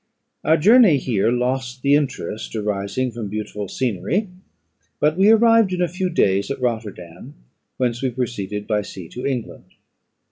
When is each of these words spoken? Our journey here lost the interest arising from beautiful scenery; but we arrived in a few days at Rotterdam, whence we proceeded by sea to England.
Our 0.43 0.57
journey 0.57 0.97
here 0.97 1.29
lost 1.31 1.83
the 1.83 1.93
interest 1.93 2.55
arising 2.55 3.11
from 3.11 3.27
beautiful 3.29 3.67
scenery; 3.67 4.29
but 4.99 5.15
we 5.15 5.29
arrived 5.29 5.73
in 5.73 5.81
a 5.83 5.87
few 5.87 6.09
days 6.09 6.49
at 6.49 6.59
Rotterdam, 6.59 7.35
whence 7.77 8.01
we 8.01 8.09
proceeded 8.09 8.65
by 8.65 8.81
sea 8.81 9.07
to 9.09 9.27
England. 9.27 9.75